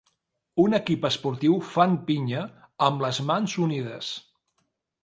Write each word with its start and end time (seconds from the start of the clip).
Un 0.63 0.75
equip 0.77 1.05
esportiu 1.09 1.59
fan 1.75 1.95
pinya 2.09 2.43
amb 2.89 3.07
les 3.07 3.21
mans 3.31 3.57
unides. 3.69 4.15